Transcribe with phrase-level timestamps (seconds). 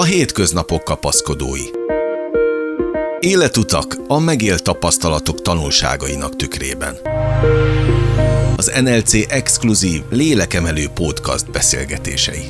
[0.00, 1.64] A hétköznapok kapaszkodói.
[3.20, 6.96] Életutak a megélt tapasztalatok tanulságainak tükrében.
[8.56, 12.42] Az NLC exkluzív lélekemelő podcast beszélgetései.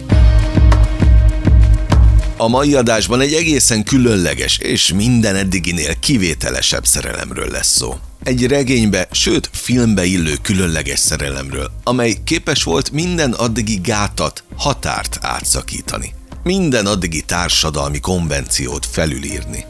[2.37, 7.95] A mai adásban egy egészen különleges és minden eddiginél kivételesebb szerelemről lesz szó.
[8.23, 16.19] Egy regénybe, sőt filmbe illő különleges szerelemről, amely képes volt minden addigi gátat, határt átszakítani.
[16.51, 19.65] Minden addigi társadalmi konvenciót felülírni.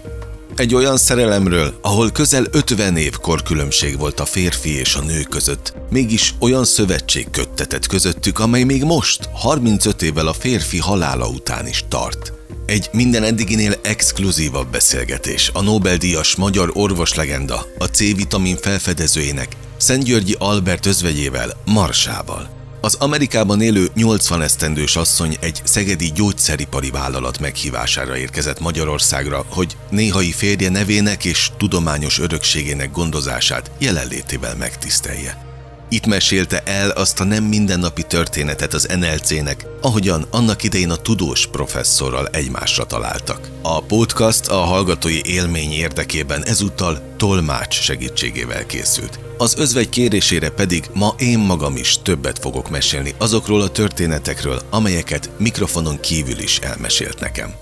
[0.57, 5.75] Egy olyan szerelemről, ahol közel 50 év korkülönbség volt a férfi és a nő között,
[5.91, 11.85] mégis olyan szövetség köttetett közöttük, amely még most, 35 évvel a férfi halála után is
[11.89, 12.33] tart.
[12.67, 21.57] Egy minden eddiginél exkluzívabb beszélgetés a Nobel-díjas magyar orvoslegenda, a C-vitamin felfedezőjének, Szentgyörgyi Albert özvegyével,
[21.65, 22.60] Marsával.
[22.81, 30.33] Az Amerikában élő 80 esztendős asszony egy szegedi gyógyszeripari vállalat meghívására érkezett Magyarországra, hogy néhai
[30.33, 35.50] férje nevének és tudományos örökségének gondozását jelenlétével megtisztelje.
[35.93, 41.47] Itt mesélte el azt a nem mindennapi történetet az NLC-nek, ahogyan annak idején a tudós
[41.47, 43.49] professzorral egymásra találtak.
[43.63, 49.19] A podcast a hallgatói élmény érdekében ezúttal tolmács segítségével készült.
[49.39, 55.31] Az özvegy kérésére pedig ma én magam is többet fogok mesélni azokról a történetekről, amelyeket
[55.39, 57.55] mikrofonon kívül is elmesélt nekem.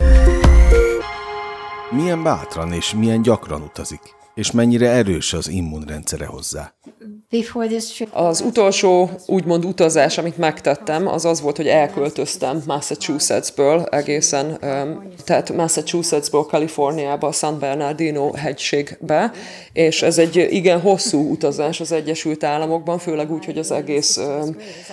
[1.91, 4.17] Milyen bátran és milyen gyakran utazik?
[4.39, 6.75] És mennyire erős az immunrendszere hozzá?
[8.11, 14.59] Az utolsó úgymond utazás, amit megtettem, az az volt, hogy elköltöztem Massachusettsből egészen,
[15.25, 19.33] tehát Massachusettsból Kaliforniába, a San Bernardino hegységbe,
[19.72, 24.20] és ez egy igen hosszú utazás az Egyesült Államokban, főleg úgy, hogy az egész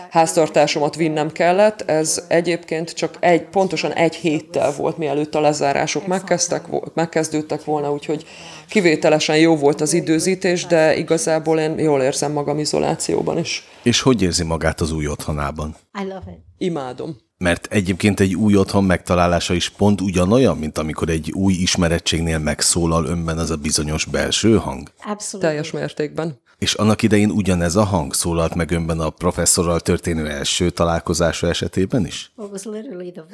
[0.09, 1.81] háztartásomat vinnem kellett.
[1.81, 8.25] Ez egyébként csak egy, pontosan egy héttel volt, mielőtt a lezárások megkezdtek, megkezdődtek volna, úgyhogy
[8.67, 13.63] kivételesen jó volt az időzítés, de igazából én jól érzem magam izolációban is.
[13.84, 15.75] És hogy érzi magát az új otthonában?
[16.01, 16.44] I love it.
[16.57, 17.17] Imádom.
[17.38, 23.06] Mert egyébként egy új otthon megtalálása is pont ugyanolyan, mint amikor egy új ismerettségnél megszólal
[23.06, 24.91] önben az a bizonyos belső hang?
[25.03, 25.45] Abszolút.
[25.45, 26.41] Teljes mértékben.
[26.57, 32.05] És annak idején ugyanez a hang szólalt meg önben a professzorral történő első találkozása esetében
[32.05, 32.31] is?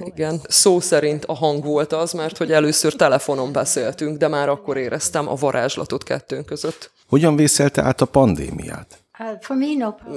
[0.03, 4.77] Igen, szó szerint a hang volt az, mert hogy először telefonon beszéltünk, de már akkor
[4.77, 6.91] éreztem a varázslatot kettőnk között.
[7.07, 9.03] Hogyan vészelte át a pandémiát?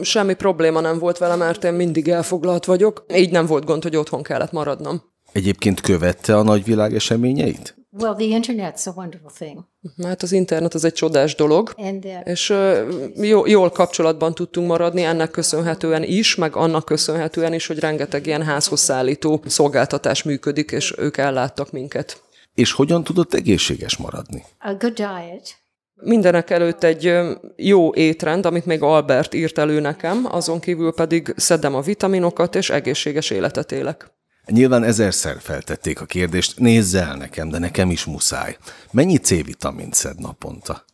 [0.03, 3.04] Semmi probléma nem volt vele, mert én mindig elfoglalt vagyok.
[3.14, 5.03] Így nem volt gond, hogy otthon kellett maradnom.
[5.32, 7.76] Egyébként követte a nagyvilág eseményeit?
[7.99, 9.65] Well, the internet's a wonderful thing.
[10.03, 15.31] Hát az internet az egy csodás dolog, uh, és uh, jól kapcsolatban tudtunk maradni ennek
[15.31, 21.16] köszönhetően is, meg annak köszönhetően is, hogy rengeteg ilyen házhoz szállító szolgáltatás működik, és ők
[21.16, 22.22] elláttak minket.
[22.55, 24.44] És hogyan tudott egészséges maradni?
[24.59, 25.62] A good diet.
[25.94, 27.12] Mindenek előtt egy
[27.56, 32.71] jó étrend, amit még Albert írt elő nekem, azon kívül pedig szedem a vitaminokat, és
[32.71, 34.12] egészséges életet élek.
[34.47, 38.56] Nyilván ezerszer feltették a kérdést, nézz el nekem, de nekem is muszáj.
[38.91, 40.84] Mennyi C-vitamint szed naponta?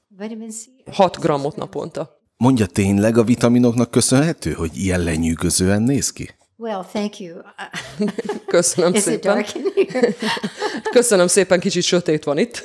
[0.91, 2.21] 6 grammot naponta.
[2.37, 6.31] Mondja tényleg a vitaminoknak köszönhető, hogy ilyen lenyűgözően néz ki?
[6.57, 7.37] Well, thank you.
[8.47, 9.45] Köszönöm Is szépen.
[10.93, 12.65] Köszönöm szépen, kicsit sötét van itt.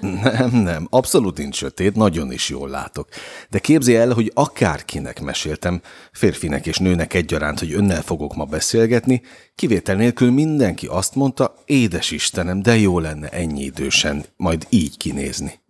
[0.00, 3.08] Nem, nem, abszolút nincs sötét, nagyon is jól látok.
[3.50, 5.80] De képzi el, hogy akárkinek meséltem,
[6.12, 9.22] férfinek és nőnek egyaránt, hogy önnel fogok ma beszélgetni,
[9.54, 15.60] kivétel nélkül mindenki azt mondta, édes Istenem, de jó lenne ennyi idősen majd így kinézni.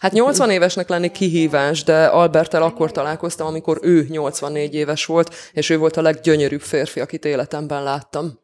[0.00, 5.70] Hát 80 évesnek lenni kihívás, de Albertel akkor találkoztam, amikor ő 84 éves volt, és
[5.70, 8.39] ő volt a leggyönyörűbb férfi, akit életemben láttam.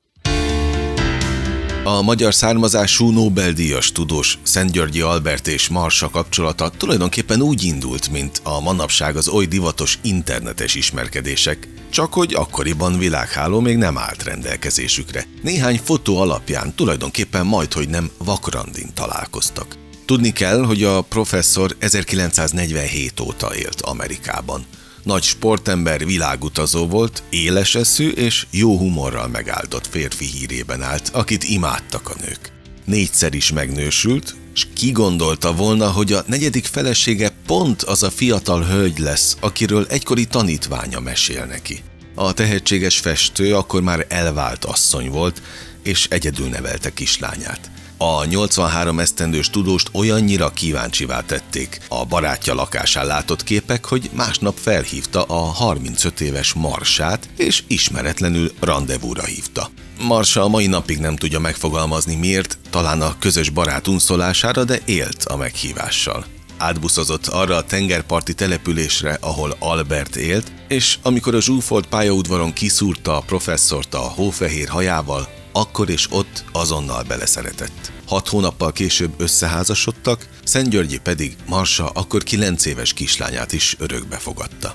[1.86, 8.60] A magyar származású Nobel-díjas tudós Szentgyörgyi Albert és Marsa kapcsolata tulajdonképpen úgy indult, mint a
[8.60, 15.26] manapság az oly divatos internetes ismerkedések, csak hogy akkoriban világháló még nem állt rendelkezésükre.
[15.42, 19.76] Néhány fotó alapján tulajdonképpen majd, hogy nem vakrandin találkoztak.
[20.06, 24.64] Tudni kell, hogy a professzor 1947 óta élt Amerikában.
[25.06, 32.08] Nagy sportember, világutazó volt, éles eszű és jó humorral megáldott férfi hírében állt, akit imádtak
[32.08, 32.52] a nők.
[32.84, 38.64] Négyszer is megnősült, és ki gondolta volna, hogy a negyedik felesége pont az a fiatal
[38.64, 41.82] hölgy lesz, akiről egykori tanítványa mesél neki.
[42.14, 45.42] A tehetséges festő akkor már elvált asszony volt,
[45.82, 47.70] és egyedül nevelte kislányát.
[47.98, 55.22] A 83 esztendős tudóst olyannyira kíváncsivá tették a barátja lakásán látott képek, hogy másnap felhívta
[55.22, 59.70] a 35 éves Marsát, és ismeretlenül rendezvúra hívta.
[60.00, 65.24] Marsa a mai napig nem tudja megfogalmazni miért, talán a közös barát unszolására, de élt
[65.24, 66.24] a meghívással.
[66.58, 73.22] Átbuszozott arra a tengerparti településre, ahol Albert élt, és amikor a zsúfolt pályaudvaron kiszúrta a
[73.26, 77.92] professzort a hófehér hajával, akkor és ott azonnal beleszeretett.
[78.06, 84.74] Hat hónappal később összeházasodtak, Szentgyörgyi pedig Marsa akkor kilenc éves kislányát is örökbe fogadta.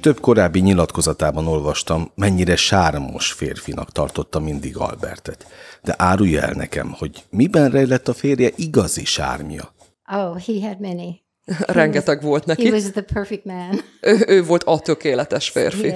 [0.00, 5.46] Több korábbi nyilatkozatában olvastam, mennyire sármos férfinak tartotta mindig Albertet.
[5.82, 9.74] De árulja el nekem, hogy miben rejlett a férje igazi sármja.
[10.12, 11.27] Oh, he had many.
[11.66, 12.70] Rengeteg volt He neki.
[12.70, 13.80] was the perfect man.
[14.00, 15.94] Ő, ő volt a tökéletes férfi.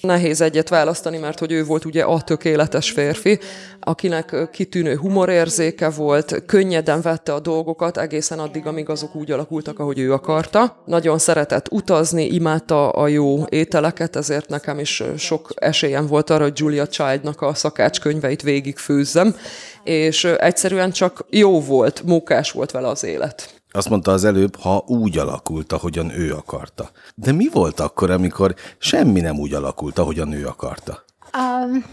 [0.00, 3.38] Nehéz egyet választani, mert hogy ő volt ugye a tökéletes férfi,
[3.80, 9.98] akinek kitűnő humorérzéke volt, könnyeden vette a dolgokat egészen addig, amíg azok úgy alakultak, ahogy
[9.98, 10.82] ő akarta.
[10.84, 16.58] Nagyon szeretett utazni, imádta a jó ételeket, ezért nekem is sok esélyem volt arra, hogy
[16.58, 19.36] Julia Childnak a szakácskönyveit végigfőzzem,
[19.84, 23.55] és egyszerűen csak jó volt, mókás volt vele az élet.
[23.76, 26.90] Azt mondta az előbb, ha úgy alakult, ahogyan ő akarta.
[27.14, 31.04] De mi volt akkor, amikor semmi nem úgy alakult, ahogyan ő akarta?
[31.38, 31.84] um,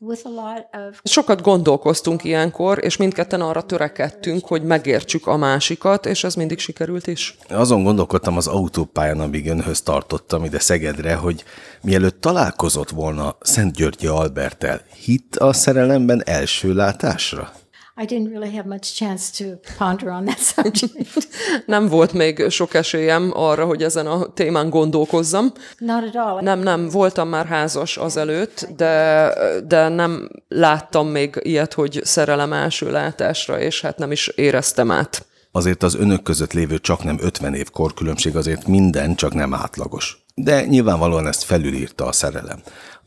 [0.00, 6.58] of Sokat gondolkoztunk ilyenkor, és mindketten arra törekedtünk, hogy megértsük a másikat, és ez mindig
[6.58, 7.36] sikerült is.
[7.48, 11.44] Azon gondolkodtam az autópályán, amíg önhöz tartottam ide Szegedre, hogy
[11.82, 17.52] mielőtt találkozott volna Szent Györgyi Albertel, hitt a szerelemben első látásra?
[17.96, 21.28] I didn't really have much chance to ponder on that subject.
[21.66, 25.52] Nem volt még sok esélyem arra, hogy ezen a témán gondolkozzam.
[25.78, 26.40] Not at all.
[26.40, 29.30] Nem, nem, voltam már házas azelőtt, de,
[29.66, 35.26] de nem láttam még ilyet, hogy szerelem első látásra, és hát nem is éreztem át.
[35.52, 40.24] Azért az önök között lévő csak nem 50 év korkülönbség azért minden, csak nem átlagos.
[40.34, 42.62] De nyilvánvalóan ezt felülírta a szerelem.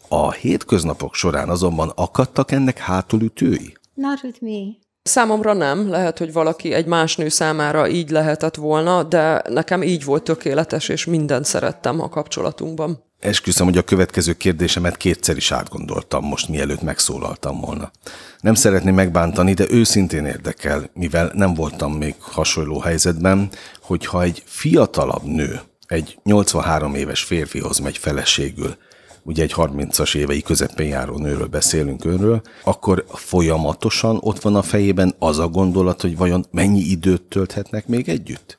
[0.09, 3.76] A hétköznapok során azonban akadtak ennek hátulütői?
[3.97, 4.77] Not with me.
[5.03, 10.03] Számomra nem, lehet, hogy valaki egy más nő számára így lehetett volna, de nekem így
[10.03, 13.03] volt tökéletes, és mindent szerettem a kapcsolatunkban.
[13.19, 17.91] Esküszöm, hogy a következő kérdésemet kétszer is átgondoltam most, mielőtt megszólaltam volna.
[18.39, 23.49] Nem szeretném megbántani, de őszintén érdekel, mivel nem voltam még hasonló helyzetben,
[23.81, 28.77] hogyha egy fiatalabb nő egy 83 éves férfihoz megy feleségül,
[29.27, 35.15] ugye egy 30-as évei közepén járó nőről beszélünk önről, akkor folyamatosan ott van a fejében
[35.19, 38.57] az a gondolat, hogy vajon mennyi időt tölthetnek még együtt?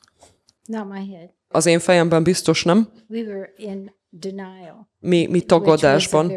[0.65, 1.29] Not my head.
[1.47, 2.89] Az én fejemben biztos nem.
[3.07, 3.91] We were in
[4.99, 6.31] Mi, mi tagadásban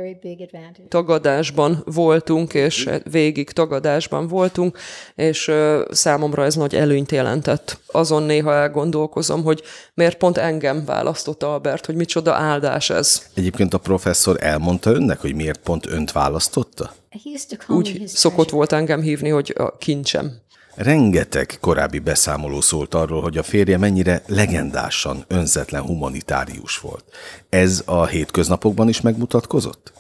[0.89, 4.79] tagadásban voltunk, és végig tagadásban voltunk,
[5.15, 7.79] és ö, számomra ez nagy előnyt jelentett.
[7.87, 9.63] Azon néha elgondolkozom, hogy
[9.95, 13.31] miért pont engem választott Albert, hogy micsoda áldás ez.
[13.35, 16.95] Egyébként a professzor elmondta önnek, hogy miért pont önt választotta?
[17.69, 20.41] Úgy szokott volt engem hívni, hogy a kincsem.
[20.75, 27.05] Rengeteg korábbi beszámoló szólt arról, hogy a férje mennyire legendásan önzetlen humanitárius volt.
[27.49, 29.93] Ez a hétköznapokban is megmutatkozott?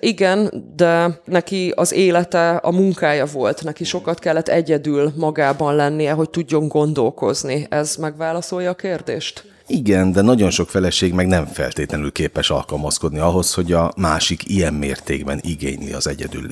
[0.00, 6.30] Igen, de neki az élete, a munkája volt, neki sokat kellett egyedül magában lennie, hogy
[6.30, 7.66] tudjon gondolkozni.
[7.70, 9.44] Ez megválaszolja a kérdést?
[9.66, 14.74] Igen, de nagyon sok feleség meg nem feltétlenül képes alkalmazkodni ahhoz, hogy a másik ilyen
[14.74, 16.46] mértékben igényli az egyedül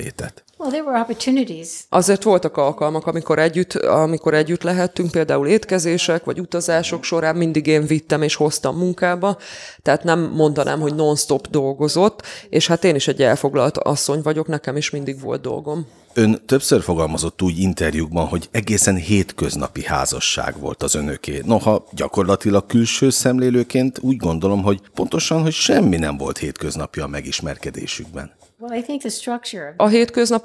[0.58, 0.58] létet.
[0.58, 1.68] Well, there were opportunities.
[1.88, 7.86] Azért voltak alkalmak, amikor együtt, amikor együtt lehettünk, például étkezések vagy utazások során mindig én
[7.86, 9.36] vittem és hoztam munkába,
[9.82, 14.76] tehát nem mondanám, hogy non-stop dolgozott, és hát én is egy elfoglalt asszony vagyok, nekem
[14.76, 15.86] is mindig volt dolgom.
[16.16, 21.42] Ön többször fogalmazott úgy interjúkban, hogy egészen hétköznapi házasság volt az önöké.
[21.44, 28.32] Noha gyakorlatilag külső szemlélőként úgy gondolom, hogy pontosan, hogy semmi nem volt hétköznapi a megismerkedésükben.
[28.58, 28.82] Well, I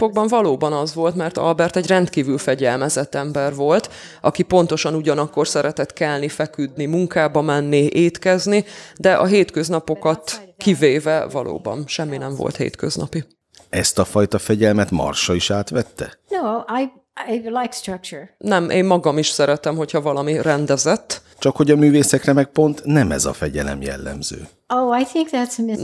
[0.09, 3.89] hétköznapokban valóban az volt, mert Albert egy rendkívül fegyelmezett ember volt,
[4.21, 8.65] aki pontosan ugyanakkor szeretett kelni, feküdni, munkába menni, étkezni,
[8.97, 13.23] de a hétköznapokat kivéve valóban semmi nem volt hétköznapi.
[13.69, 16.19] Ezt a fajta fegyelmet Marsa is átvette?
[16.29, 16.91] No, I
[17.27, 18.35] I like structure.
[18.37, 23.11] Nem, én magam is szeretem, hogyha valami rendezett, Csak hogy a művészekre meg pont nem
[23.11, 24.47] ez a fegyelem jellemző.
[24.73, 24.97] Oh.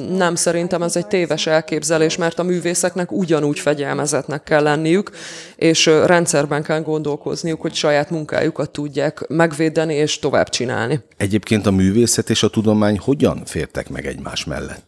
[0.10, 5.12] Nem, szerintem ez egy téves elképzelés, mert a művészeknek ugyanúgy fegyelmezetnek kell lenniük,
[5.56, 11.00] és rendszerben kell gondolkozniuk, hogy saját munkájukat tudják megvédeni és tovább csinálni.
[11.18, 14.84] Egyébként a művészet és a tudomány hogyan fértek meg egymás mellett?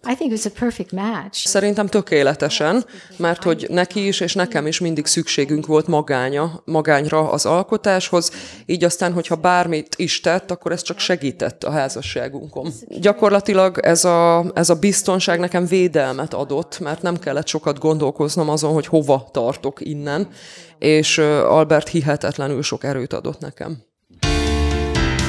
[1.47, 7.45] Szerintem tökéletesen, mert hogy neki is és nekem is mindig szükségünk volt magánya, magányra az
[7.45, 8.31] alkotáshoz,
[8.65, 12.73] így aztán, hogyha bármit is tett, akkor ez csak segített a házasságunkon.
[12.87, 18.73] Gyakorlatilag ez a, ez a biztonság nekem védelmet adott, mert nem kellett sokat gondolkoznom azon,
[18.73, 20.27] hogy hova tartok innen,
[20.79, 23.77] és Albert hihetetlenül sok erőt adott nekem.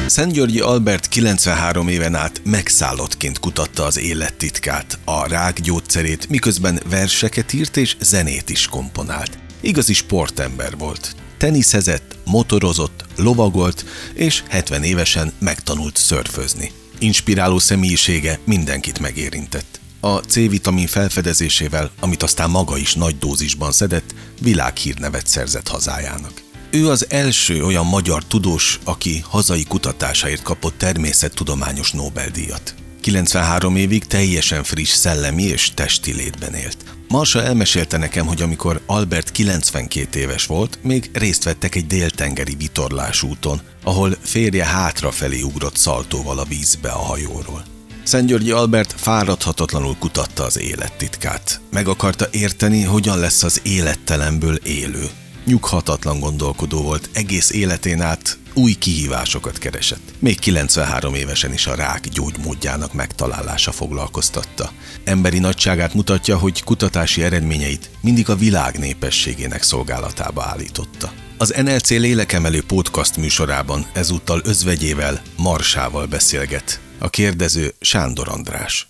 [0.07, 7.53] Szentgyörgyi Albert 93 éven át megszállottként kutatta az élet titkát, a rák gyógyszerét, miközben verseket
[7.53, 9.39] írt és zenét is komponált.
[9.61, 11.15] Igazi sportember volt.
[11.39, 16.73] Teniszezett, motorozott, lovagolt, és 70 évesen megtanult szörfözni.
[16.99, 19.81] Inspiráló személyisége mindenkit megérintett.
[20.01, 26.43] A C-vitamin felfedezésével, amit aztán maga is nagy dózisban szedett, világhírnevet szerzett hazájának.
[26.71, 32.75] Ő az első olyan magyar tudós, aki hazai kutatásáért kapott természettudományos Nobel-díjat.
[33.01, 36.77] 93 évig teljesen friss szellemi és testi létben élt.
[37.09, 43.61] Marsa elmesélte nekem, hogy amikor Albert 92 éves volt, még részt vettek egy déltengeri vitorlásúton,
[43.85, 47.65] ahol férje hátrafelé ugrott szaltóval a vízbe a hajóról.
[48.03, 51.61] Szentgyörgyi Albert fáradhatatlanul kutatta az élet titkát.
[51.71, 55.09] Meg akarta érteni, hogyan lesz az élettelenből élő.
[55.45, 60.13] Nyughatatlan gondolkodó volt, egész életén át új kihívásokat keresett.
[60.19, 64.71] Még 93 évesen is a rák gyógymódjának megtalálása foglalkoztatta.
[65.05, 71.13] Emberi nagyságát mutatja, hogy kutatási eredményeit mindig a világ népességének szolgálatába állította.
[71.39, 76.81] Az NLC lélekemelő podcast műsorában ezúttal özvegyével, Marsával beszélget.
[76.99, 78.87] A kérdező Sándor András.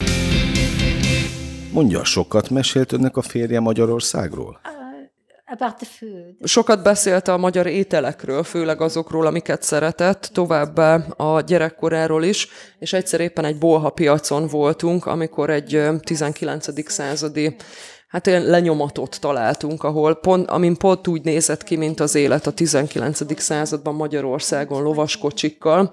[1.72, 4.60] Mondja, sokat mesélt önnek a férje Magyarországról?
[6.42, 13.20] Sokat beszélt a magyar ételekről, főleg azokról, amiket szeretett, továbbá a gyerekkoráról is, és egyszer
[13.20, 16.90] éppen egy bolha piacon voltunk, amikor egy ö, 19.
[16.90, 17.56] századi
[18.08, 22.50] hát ilyen lenyomatot találtunk, ahol pont, amin pont úgy nézett ki, mint az élet a
[22.50, 23.40] 19.
[23.40, 25.90] században Magyarországon lovaskocsikkal,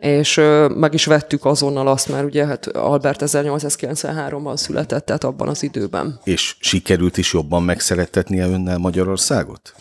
[0.00, 5.48] és ö, meg is vettük azonnal azt, mert ugye hát Albert 1893-ban született, tehát abban
[5.48, 6.20] az időben.
[6.24, 9.74] És sikerült is jobban megszerettetnie önnel Magyarországot?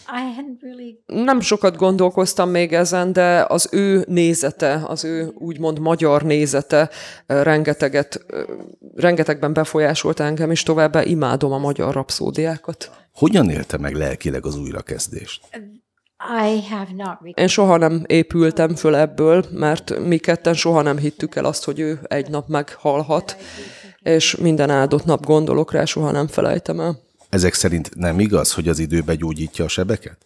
[1.05, 6.89] Nem sokat gondolkoztam még ezen, de az ő nézete, az ő úgymond magyar nézete
[7.25, 8.25] rengeteget,
[8.95, 12.91] rengetegben befolyásolt engem, és továbbá imádom a magyar rapszódiákat.
[13.13, 15.41] Hogyan élte meg lelkileg az újrakezdést?
[16.45, 17.17] I have not.
[17.21, 21.63] Re- Én soha nem épültem föl ebből, mert mi ketten soha nem hittük el azt,
[21.63, 23.37] hogy ő egy nap meghalhat,
[23.99, 26.99] és minden áldott nap gondolok rá, soha nem felejtem el.
[27.29, 30.17] Ezek szerint nem igaz, hogy az idő begyógyítja a sebeket?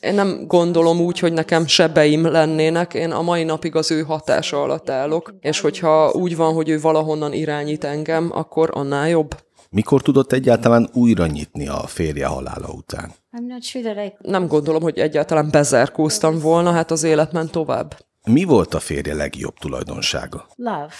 [0.00, 4.62] Én nem gondolom úgy, hogy nekem sebeim lennének, én a mai napig az ő hatása
[4.62, 9.36] alatt állok, és hogyha úgy van, hogy ő valahonnan irányít engem, akkor annál jobb.
[9.74, 13.12] Mikor tudott egyáltalán újra nyitni a férje halála után?
[14.18, 17.98] Nem gondolom, hogy egyáltalán bezárkóztam volna, hát az élet ment tovább.
[18.24, 20.46] Mi volt a férje legjobb tulajdonsága?
[20.56, 20.94] Love,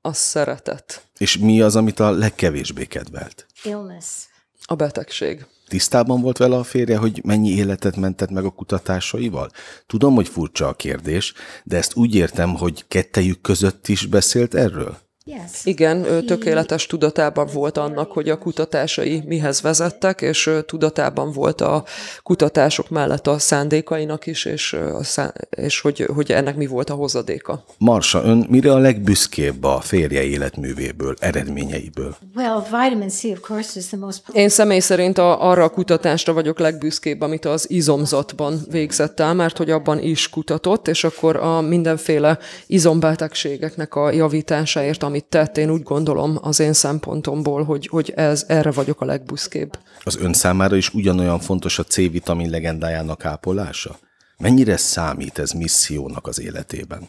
[0.00, 3.46] A szeretet, És mi az, amit a legkevésbé kedvelt?
[3.62, 4.24] illness.
[4.64, 5.46] a betegség.
[5.68, 9.50] Tisztában volt vele a férje, hogy mennyi életet mentett meg a kutatásaival?
[9.86, 11.32] Tudom, hogy furcsa a kérdés,
[11.64, 14.96] de ezt úgy értem, hogy kettejük között is beszélt erről?
[15.28, 15.64] Yes.
[15.64, 21.84] Igen, ő tökéletes tudatában volt annak, hogy a kutatásai mihez vezettek, és tudatában volt a
[22.22, 26.94] kutatások mellett a szándékainak is, és, a szá- és hogy, hogy ennek mi volt a
[26.94, 27.64] hozadéka.
[27.78, 32.16] Marsa, ön mire a legbüszkébb a férje életművéből, eredményeiből?
[32.34, 34.22] Well, vitamin C, of course, is the most.
[34.32, 39.56] Én személy szerint a, arra a kutatásra vagyok legbüszkébb, amit az izomzatban végzett el, mert
[39.56, 45.82] hogy abban is kutatott, és akkor a mindenféle izombetegségeknek a javításáért, amit tett, én úgy
[45.82, 49.78] gondolom az én szempontomból, hogy, hogy ez, erre vagyok a legbüszkébb.
[50.04, 53.98] Az ön számára is ugyanolyan fontos a C-vitamin legendájának ápolása?
[54.38, 57.08] Mennyire számít ez missziónak az életében?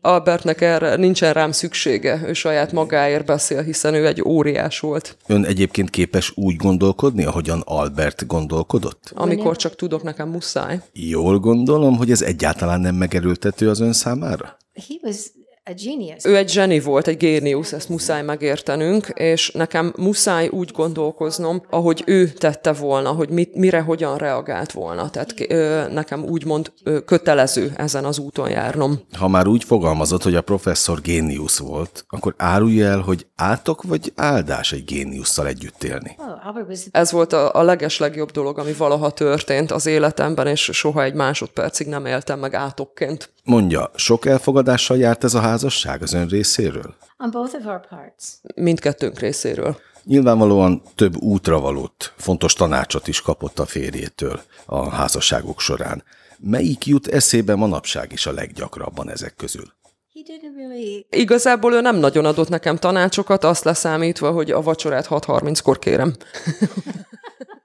[0.00, 5.16] Albertnek erre nincsen rám szüksége, ő saját magáért beszél, hiszen ő egy óriás volt.
[5.26, 9.12] Ön egyébként képes úgy gondolkodni, ahogyan Albert gondolkodott?
[9.14, 10.80] Amikor csak tudok, nekem muszáj.
[10.92, 14.56] Jól gondolom, hogy ez egyáltalán nem megerőltető az ön számára?
[14.88, 15.16] He was.
[16.24, 22.02] Ő egy zseni volt, egy géniusz, ezt muszáj megértenünk, és nekem muszáj úgy gondolkoznom, ahogy
[22.06, 25.10] ő tette volna, hogy mit, mire, hogyan reagált volna.
[25.10, 29.00] Tehát ö, nekem úgymond ö, kötelező ezen az úton járnom.
[29.18, 34.12] Ha már úgy fogalmazott, hogy a professzor géniusz volt, akkor árulja el, hogy átok vagy
[34.16, 36.16] áldás egy géniusszal együtt élni.
[36.18, 36.26] Oh,
[36.90, 41.86] Ez volt a, a legeslegjobb dolog, ami valaha történt az életemben, és soha egy másodpercig
[41.86, 43.32] nem éltem meg átokként.
[43.48, 46.94] Mondja, sok elfogadással járt ez a házasság az ön részéről?
[47.18, 48.24] on both of our parts.
[48.54, 49.76] Mindkettőnk részéről.
[50.04, 56.02] Nyilvánvalóan több útravalót, fontos tanácsot is kapott a férjétől a házasságok során.
[56.38, 59.72] Melyik jut eszébe manapság is a leggyakrabban ezek közül?
[61.10, 66.14] Igazából ő nem nagyon adott nekem tanácsokat, azt leszámítva, hogy a vacsorát 6.30-kor kérem.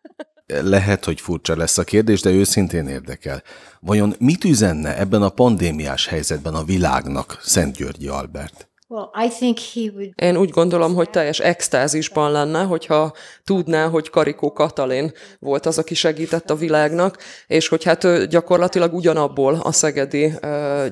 [0.45, 3.43] Lehet, hogy furcsa lesz a kérdés, de őszintén érdekel.
[3.79, 8.67] Vajon mit üzenne ebben a pandémiás helyzetben a világnak Szent Györgyi Albert?
[10.15, 15.93] Én úgy gondolom, hogy teljes extázisban lenne, hogyha tudná, hogy Karikó Katalin volt az, aki
[15.93, 20.33] segített a világnak, és hogy hát ő gyakorlatilag ugyanabból a Szegedi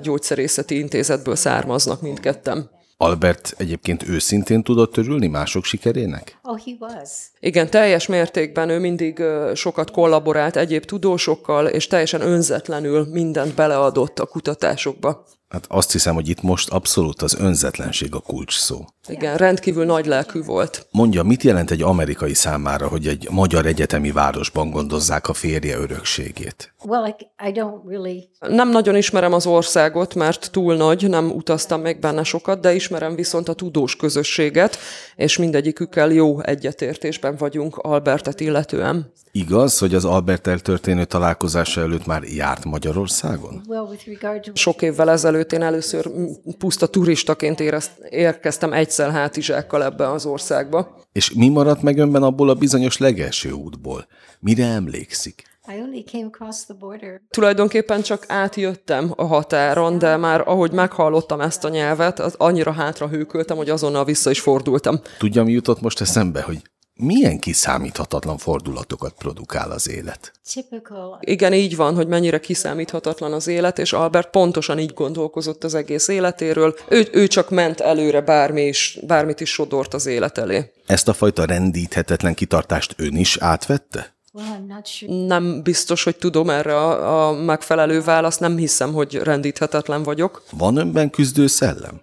[0.01, 2.69] gyógyszerészeti intézetből származnak mindketten.
[3.01, 6.39] Albert egyébként őszintén tudott örülni mások sikerének?
[6.43, 7.09] oh he was.
[7.39, 9.23] Igen, teljes mértékben ő mindig
[9.55, 15.25] sokat kollaborált egyéb tudósokkal, és teljesen önzetlenül mindent beleadott a kutatásokba.
[15.51, 18.85] Hát azt hiszem, hogy itt most abszolút az önzetlenség a kulcs szó.
[19.07, 20.87] Igen, rendkívül nagy lelkű volt.
[20.91, 26.73] Mondja, mit jelent egy amerikai számára, hogy egy magyar egyetemi városban gondozzák a férje örökségét?
[26.83, 27.15] Well,
[27.47, 32.23] I, don't really Nem nagyon ismerem az országot, mert túl nagy, nem utaztam még benne
[32.23, 34.77] sokat, de ismerem viszont a tudós közösséget,
[35.15, 39.13] és mindegyikükkel jó egyetértésben vagyunk Albertet illetően.
[39.31, 43.61] Igaz, hogy az Albertel történő találkozása előtt már járt Magyarországon?
[43.67, 46.11] well with regard to Sok évvel ezelőtt én először
[46.57, 50.99] puszta turistaként érezt, érkeztem egyszer hátizsákkal ebbe az országba.
[51.11, 54.07] És mi maradt meg önben abból a bizonyos legelső útból?
[54.39, 55.43] Mire emlékszik?
[55.67, 57.21] I only came across the border.
[57.29, 63.07] Tulajdonképpen csak átjöttem a határon, de már ahogy meghallottam ezt a nyelvet, az annyira hátra
[63.07, 64.99] hőköltem, hogy azonnal vissza is fordultam.
[65.17, 66.61] Tudja, mi jutott most eszembe, hogy
[67.01, 70.31] milyen kiszámíthatatlan fordulatokat produkál az élet?
[70.53, 75.73] Typical Igen, így van, hogy mennyire kiszámíthatatlan az élet, és Albert pontosan így gondolkozott az
[75.73, 76.75] egész életéről.
[76.89, 80.71] Ő, ő csak ment előre, bármi is, bármit is sodort az élet elé.
[80.85, 84.19] Ezt a fajta rendíthetetlen kitartást ön is átvette?
[84.33, 85.25] well, I'm not sure.
[85.25, 90.43] Nem biztos, hogy tudom erre a, a megfelelő választ, nem hiszem, hogy rendíthetetlen vagyok.
[90.51, 92.01] Van önben küzdő szellem?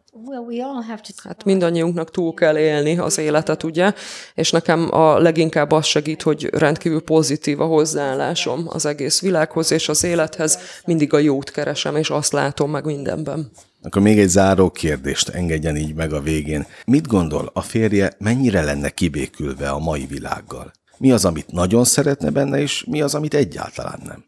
[1.25, 3.93] Hát mindannyiunknak túl kell élni az életet, ugye?
[4.35, 9.89] És nekem a leginkább az segít, hogy rendkívül pozitív a hozzáállásom az egész világhoz és
[9.89, 10.59] az élethez.
[10.85, 13.51] Mindig a jót keresem, és azt látom meg mindenben.
[13.83, 16.67] Akkor még egy záró kérdést engedjen így meg a végén.
[16.85, 20.73] Mit gondol, a férje mennyire lenne kibékülve a mai világgal?
[20.99, 24.25] Mi az, amit nagyon szeretne benne, és mi az, amit egyáltalán nem?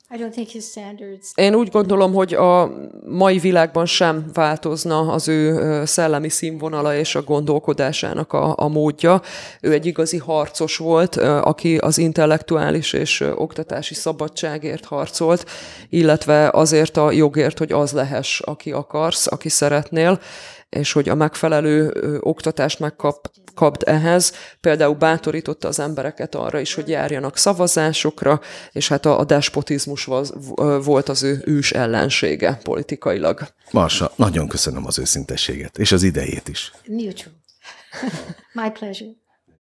[1.34, 2.72] Én úgy gondolom, hogy a
[3.06, 9.22] mai világban sem változna az ő szellemi színvonala és a gondolkodásának a, a módja.
[9.60, 15.46] Ő egy igazi harcos volt, aki az intellektuális és oktatási szabadságért harcolt,
[15.88, 20.20] illetve azért a jogért, hogy az lehess, aki akarsz, aki szeretnél
[20.70, 24.32] és hogy a megfelelő ö, oktatást megkap, kapd ehhez.
[24.60, 28.40] Például bátorította az embereket arra is, hogy járjanak szavazásokra,
[28.72, 30.32] és hát a, a despotizmus vaz,
[30.84, 33.40] volt az ő ős ellensége politikailag.
[33.70, 36.72] Marsa, nagyon köszönöm az őszintességet, és az idejét is.
[36.86, 37.38] mutual.
[38.52, 39.19] My pleasure.